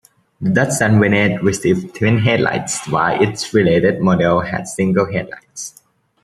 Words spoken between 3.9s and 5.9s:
models had single headlights.